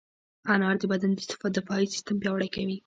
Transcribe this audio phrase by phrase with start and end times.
[0.53, 1.11] انار د بدن
[1.57, 2.77] دفاعي سیستم پیاوړی کوي.